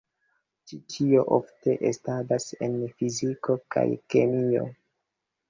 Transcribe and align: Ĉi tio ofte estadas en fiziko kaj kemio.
Ĉi 0.69 0.77
tio 0.93 1.25
ofte 1.37 1.75
estadas 1.89 2.49
en 2.69 2.79
fiziko 2.95 3.59
kaj 3.77 3.85
kemio. 4.17 4.67